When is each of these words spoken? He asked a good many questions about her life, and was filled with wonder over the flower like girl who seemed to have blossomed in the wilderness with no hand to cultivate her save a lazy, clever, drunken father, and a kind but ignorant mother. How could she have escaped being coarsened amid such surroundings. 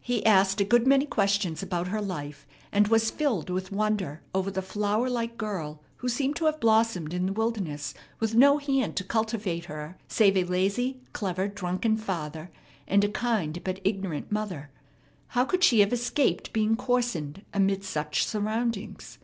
He 0.00 0.24
asked 0.24 0.58
a 0.58 0.64
good 0.64 0.86
many 0.86 1.04
questions 1.04 1.62
about 1.62 1.88
her 1.88 2.00
life, 2.00 2.46
and 2.72 2.88
was 2.88 3.10
filled 3.10 3.50
with 3.50 3.70
wonder 3.70 4.22
over 4.34 4.50
the 4.50 4.62
flower 4.62 5.10
like 5.10 5.36
girl 5.36 5.82
who 5.96 6.08
seemed 6.08 6.36
to 6.36 6.46
have 6.46 6.60
blossomed 6.60 7.12
in 7.12 7.26
the 7.26 7.32
wilderness 7.34 7.92
with 8.18 8.34
no 8.34 8.56
hand 8.56 8.96
to 8.96 9.04
cultivate 9.04 9.66
her 9.66 9.98
save 10.08 10.34
a 10.38 10.44
lazy, 10.44 11.02
clever, 11.12 11.46
drunken 11.46 11.98
father, 11.98 12.50
and 12.88 13.04
a 13.04 13.08
kind 13.10 13.60
but 13.64 13.80
ignorant 13.84 14.32
mother. 14.32 14.70
How 15.36 15.44
could 15.44 15.62
she 15.62 15.80
have 15.80 15.92
escaped 15.92 16.54
being 16.54 16.74
coarsened 16.76 17.44
amid 17.52 17.84
such 17.84 18.24
surroundings. 18.24 19.18